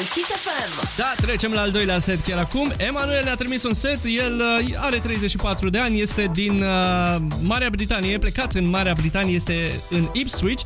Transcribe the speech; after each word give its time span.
Kiss 0.00 0.26
FM. 0.26 0.96
Da, 0.96 1.14
trecem 1.20 1.52
la 1.52 1.60
al 1.60 1.70
doilea 1.70 1.98
set 1.98 2.22
chiar 2.22 2.38
acum. 2.38 2.72
Emanuel 2.76 3.24
ne-a 3.24 3.34
trimis 3.34 3.62
un 3.62 3.72
set, 3.72 3.98
el 4.04 4.42
uh, 4.60 4.76
are 4.76 4.96
34 4.98 5.68
de 5.68 5.78
ani, 5.78 6.00
este 6.00 6.30
din 6.32 6.62
uh, 6.62 7.16
Marea 7.40 7.70
Britanie, 7.70 8.12
e 8.12 8.18
plecat 8.18 8.54
în 8.54 8.64
Marea 8.64 8.94
Britanie, 8.94 9.34
este 9.34 9.80
în 9.90 10.08
Ipswich 10.12 10.62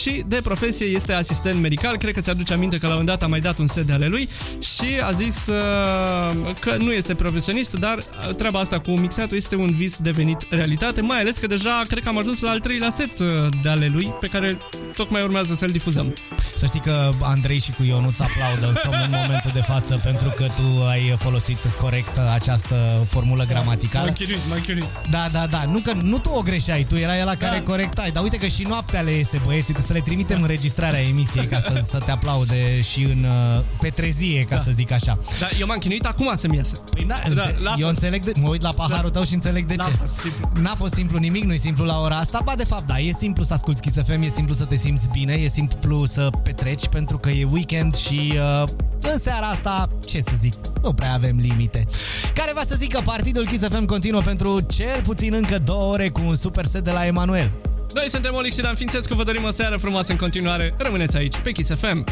și 0.00 0.24
de 0.26 0.40
profesie 0.42 0.86
este 0.86 1.12
asistent 1.12 1.60
medical. 1.60 1.96
Cred 1.96 2.14
că 2.14 2.20
ți-aduce 2.20 2.52
aminte 2.52 2.78
că 2.78 2.86
la 2.86 2.96
un 2.96 3.04
dat 3.04 3.22
a 3.22 3.26
mai 3.26 3.40
dat 3.40 3.58
un 3.58 3.66
set 3.66 3.86
de 3.86 3.92
ale 3.92 4.06
lui 4.06 4.28
și 4.60 4.86
a 5.02 5.12
zis 5.12 5.46
uh, 5.46 6.54
că 6.60 6.76
nu 6.78 6.92
este 6.92 7.14
profesionist, 7.14 7.72
dar 7.78 7.96
uh, 7.98 8.34
treaba 8.34 8.58
asta 8.58 8.80
cu 8.80 8.90
mixatul 8.90 9.36
este 9.36 9.56
un 9.56 9.70
vis 9.74 9.96
devenit 9.96 10.46
realitate, 10.50 11.00
mai 11.00 11.20
ales 11.20 11.36
că 11.36 11.46
deja 11.46 11.82
cred 11.88 12.02
că 12.02 12.08
am 12.08 12.18
ajuns 12.18 12.40
la 12.40 12.50
al 12.50 12.58
treilea 12.58 12.88
set 12.90 13.18
uh, 13.18 13.26
de 13.62 13.68
ale 13.68 13.90
lui, 13.92 14.14
pe 14.20 14.26
care 14.26 14.58
tocmai 14.96 15.22
urmează 15.22 15.54
să-l 15.54 15.68
difuzăm. 15.70 16.14
Să 16.54 16.66
știi 16.66 16.80
că 16.80 17.10
Andrei 17.22 17.58
și 17.58 17.70
cu 17.72 17.82
Ionuț 17.84 18.18
aplaudă 18.18 18.66
în 18.66 18.74
somn 18.74 18.96
în 19.12 19.18
momentul 19.22 19.50
de 19.54 19.60
față 19.60 20.00
pentru 20.02 20.28
că 20.36 20.42
tu 20.44 20.84
ai 20.88 21.14
folosit 21.18 21.58
corect 21.80 22.18
această 22.34 23.06
formulă 23.08 23.44
gramaticală. 23.48 24.04
M-am 24.04 24.14
chinuit, 24.14 24.40
m-am 24.48 24.60
chinuit. 24.60 24.88
Da, 25.10 25.26
da, 25.32 25.46
da. 25.46 25.64
Nu 25.70 25.78
că 25.78 25.92
nu 26.02 26.18
tu 26.18 26.30
o 26.30 26.40
greșeai, 26.42 26.86
tu 26.88 26.96
erai 26.96 27.24
la 27.24 27.34
care 27.34 27.56
Da. 27.56 27.62
corectai. 27.62 28.10
Dar 28.10 28.22
uite 28.22 28.36
că 28.36 28.46
și 28.46 28.62
noaptea 28.62 29.00
le 29.00 29.10
iese, 29.10 29.40
băieți. 29.44 29.70
Uite, 29.70 29.82
să 29.82 29.92
le 29.92 29.97
trimitem 30.00 30.40
înregistrarea 30.42 31.00
emisiei 31.00 31.46
ca 31.46 31.60
să, 31.60 31.82
să 31.88 31.98
te 32.04 32.10
aplaude 32.10 32.80
și 32.80 33.02
în 33.02 33.24
uh, 33.56 33.64
pe 33.80 33.88
trezie, 33.88 34.42
ca 34.42 34.56
Da. 34.56 34.62
să 34.62 34.70
zic 34.70 34.90
așa. 34.92 35.18
Dar 35.40 35.50
eu 35.60 35.66
m-am 35.66 35.78
chinuit 35.78 36.04
acum 36.06 36.32
să-mi 36.36 36.56
iasă. 36.56 36.76
Păi 36.90 37.04
na, 37.04 37.14
Da, 37.14 37.28
înțe- 37.28 37.56
n-a 37.62 37.74
eu 37.78 37.86
fost. 37.86 38.00
înțeleg, 38.02 38.24
de, 38.24 38.32
mă 38.40 38.48
uit 38.48 38.62
la 38.62 38.72
paharul 38.72 39.10
tău 39.10 39.24
și 39.24 39.34
înțeleg 39.34 39.66
de 39.66 39.74
N-a 39.74 39.84
ce. 39.84 39.90
fost 39.90 40.16
simplu. 40.18 40.48
N-a 40.60 40.74
fost 40.74 40.94
simplu 40.94 41.18
nimic, 41.18 41.44
nu 41.44 41.52
e 41.52 41.56
simplu 41.56 41.84
la 41.84 42.00
ora 42.00 42.16
asta. 42.16 42.40
Ba, 42.44 42.52
de 42.56 42.64
fapt, 42.64 42.86
da, 42.86 42.98
e 42.98 43.12
simplu 43.18 43.42
să 43.42 43.52
asculti 43.52 43.80
Kiss 43.80 43.96
FM, 44.06 44.22
e 44.22 44.28
simplu 44.28 44.54
să 44.54 44.64
te 44.64 44.76
simți 44.76 45.08
bine, 45.10 45.32
e 45.32 45.48
simplu 45.48 46.04
să 46.04 46.30
petreci 46.42 46.86
pentru 46.88 47.18
că 47.18 47.30
e 47.30 47.44
weekend 47.50 47.94
și 47.94 48.32
uh, 48.62 48.68
în 49.12 49.18
seara 49.18 49.46
asta, 49.46 49.88
ce 50.06 50.20
să 50.20 50.32
zic, 50.34 50.54
nu 50.82 50.92
prea 50.92 51.12
avem 51.14 51.36
limite. 51.36 51.86
Care 52.34 52.52
va 52.54 52.62
să 52.68 52.74
zic 52.74 52.92
că 52.92 53.00
partidul 53.04 53.46
Kiss 53.46 53.62
FM 53.68 53.84
continuă 53.84 54.20
pentru 54.20 54.60
cel 54.60 55.00
puțin 55.02 55.32
încă 55.34 55.58
două 55.58 55.92
ore 55.92 56.08
cu 56.08 56.20
un 56.26 56.34
super 56.36 56.64
set 56.64 56.84
de 56.84 56.90
la 56.90 57.06
Emanuel. 57.06 57.52
Noi 57.94 58.08
suntem 58.08 58.34
Olic 58.34 58.52
și 58.52 58.60
Dan 58.60 58.74
Fințescu, 58.74 59.14
vă 59.14 59.22
dorim 59.22 59.44
o 59.44 59.50
seară 59.50 59.76
frumoasă 59.76 60.12
în 60.12 60.18
continuare. 60.18 60.74
Rămâneți 60.78 61.16
aici, 61.16 61.36
pe 61.36 61.50
Kiss 61.50 61.74
FM. 61.74 62.04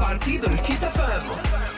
Partidul 0.00 0.60
Kiss 0.62 0.80
FM. 0.80 1.77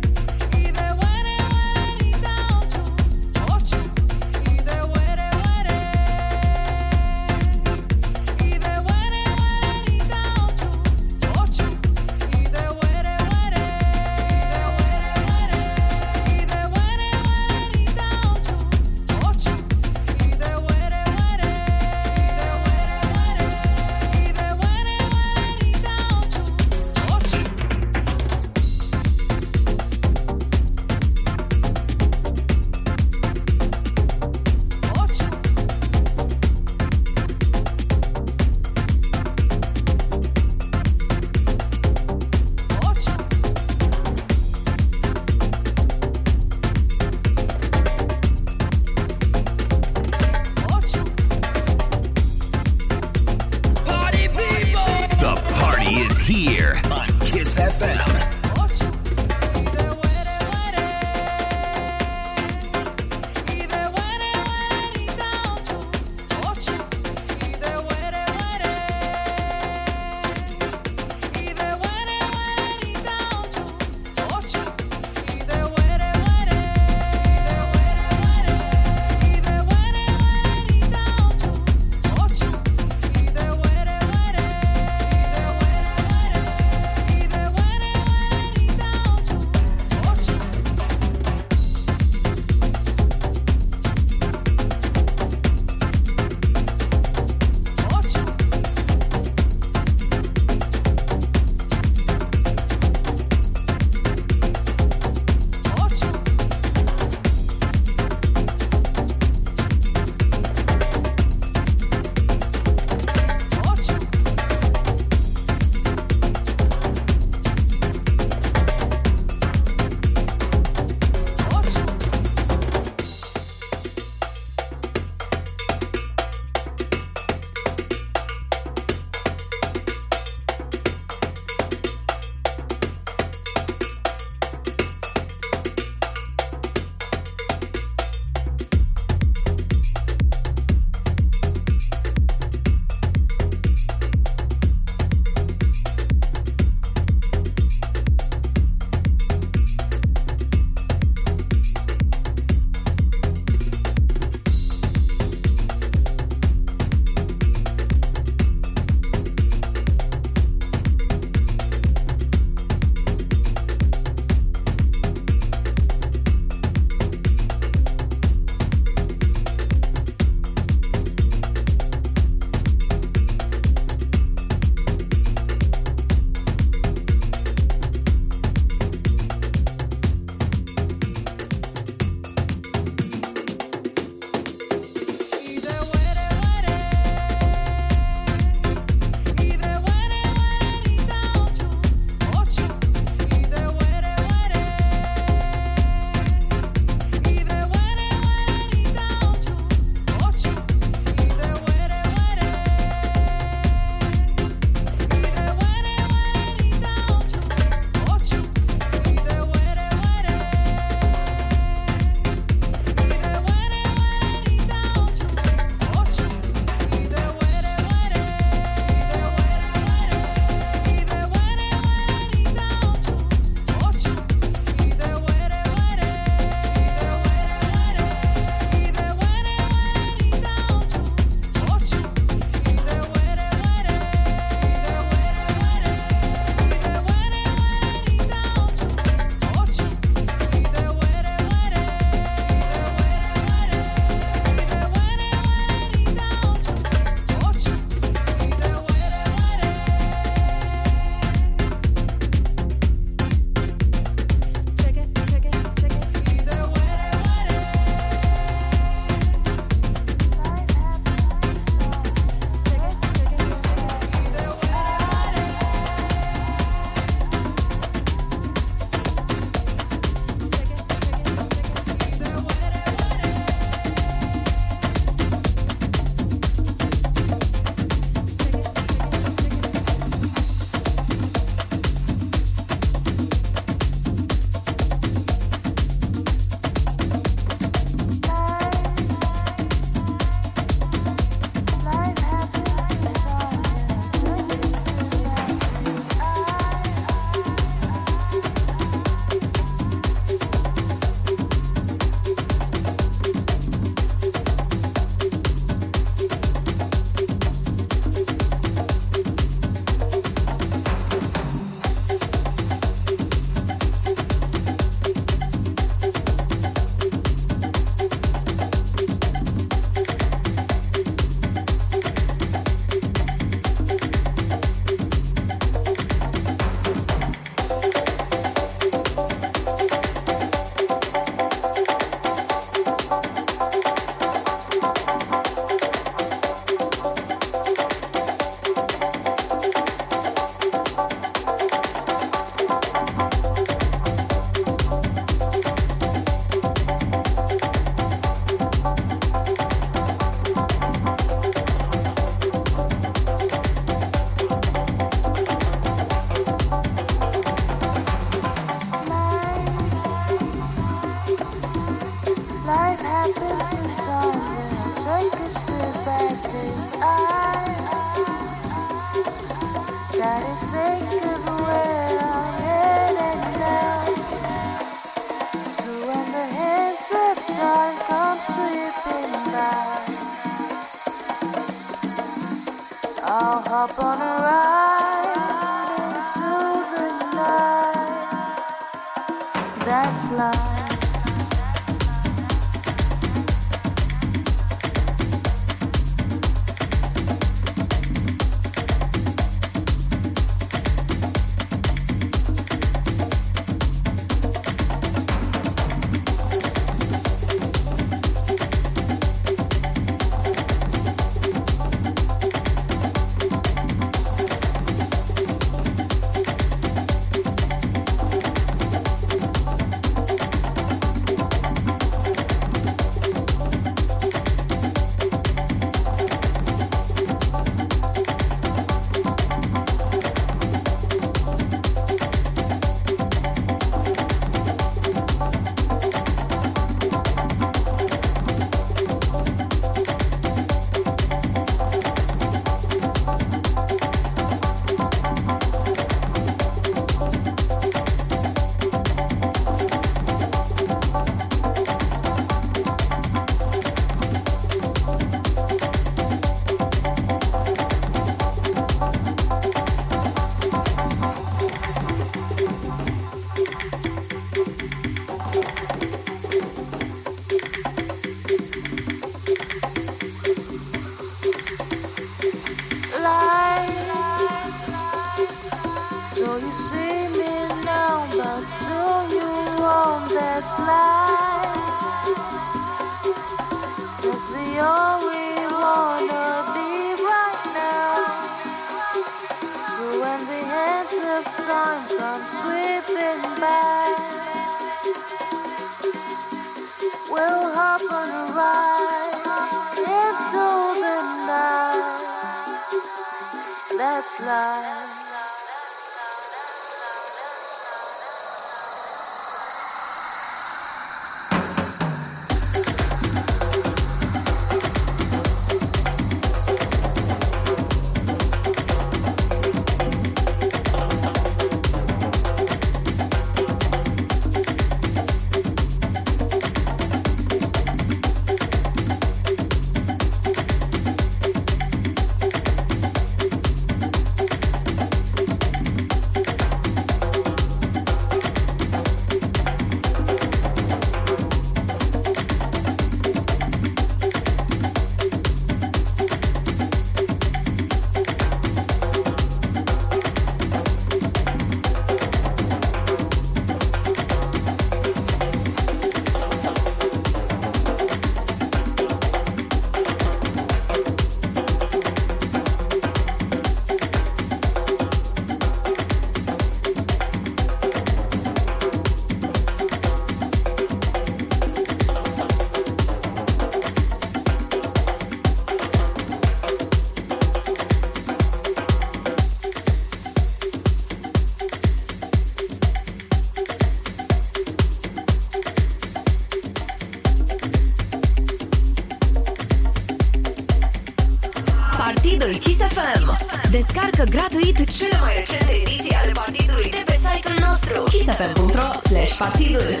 kissfm.ro 599.41 599.49
slash 599.49 599.49
partidul 599.49 599.81
cu 599.81 599.89
Y 599.89 599.91
de 599.91 600.00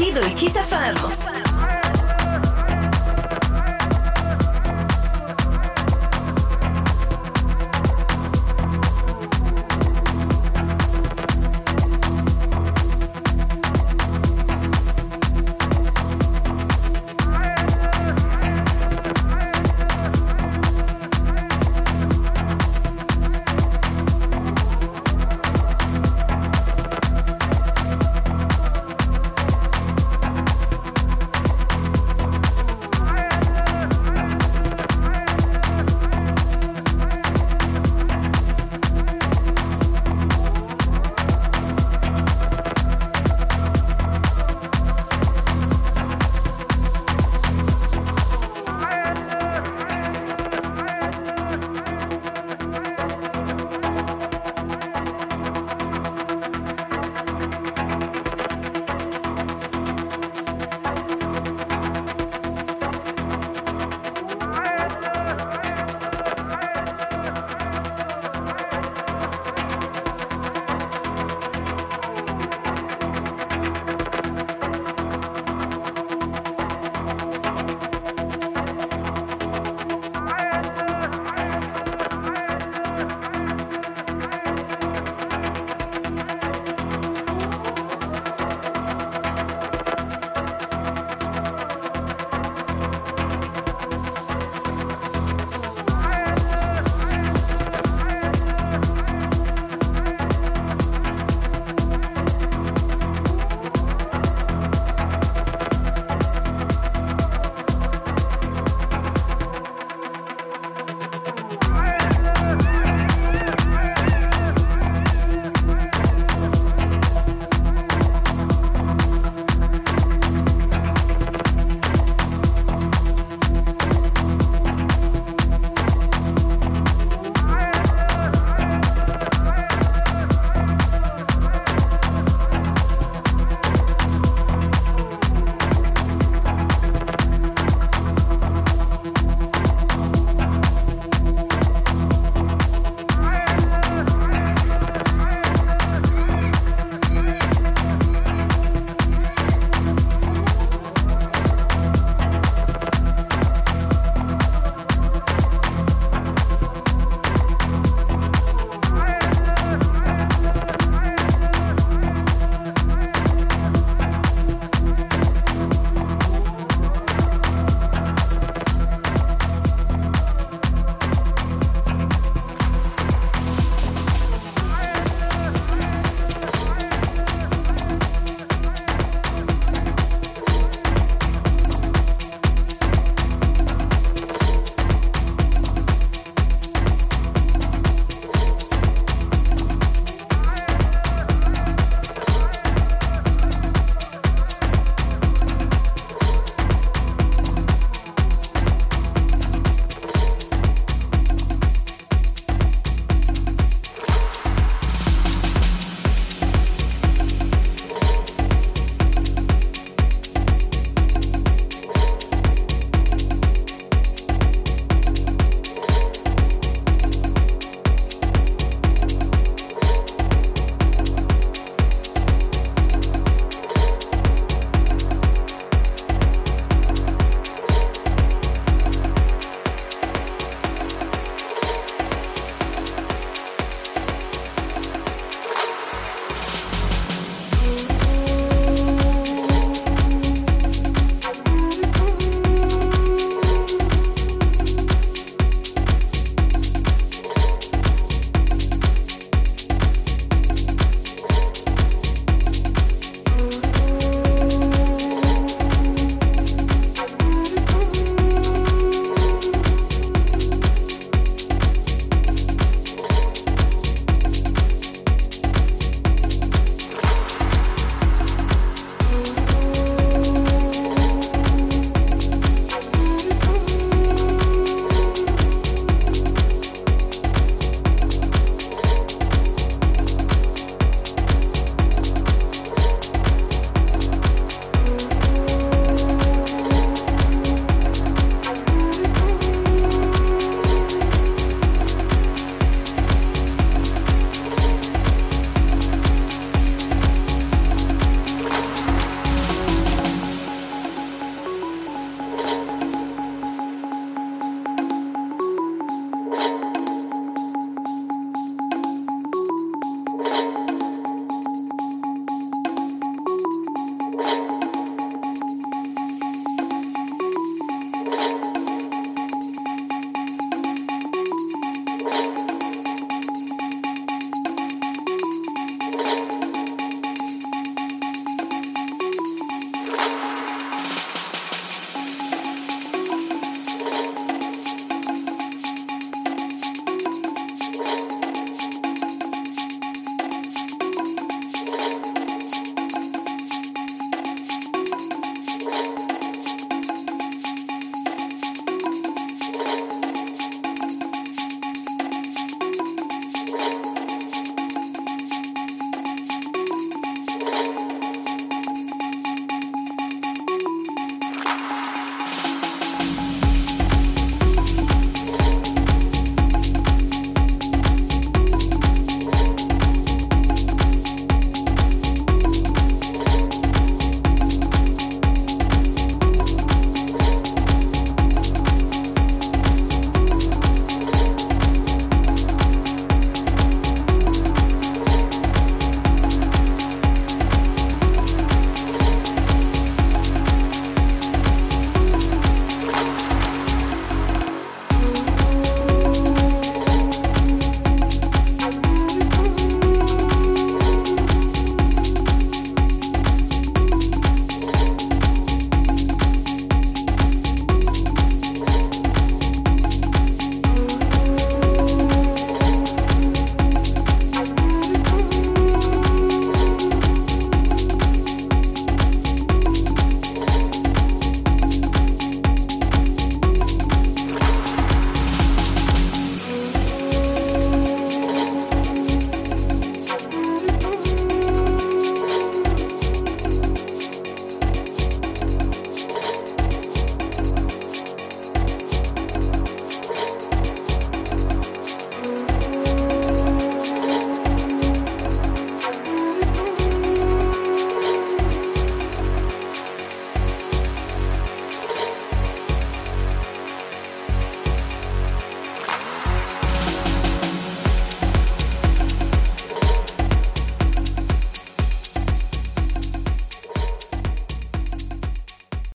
Dido 0.00 0.22
que 0.22 0.34
Kiss 0.34 0.56
FM. 0.56 1.39